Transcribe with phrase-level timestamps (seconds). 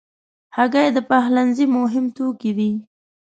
[0.55, 2.71] هګۍ د پخلنځي مهم توکي دي.